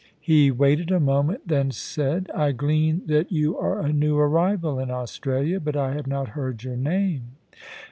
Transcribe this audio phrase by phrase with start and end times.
[0.19, 4.89] He waited a moment, then said:* I glean that you are a new arrival in
[4.89, 7.35] Australia, but I have not heard your name.